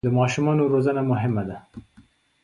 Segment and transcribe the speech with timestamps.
[0.07, 1.57] د ماشومانو روزنه مهمه ده.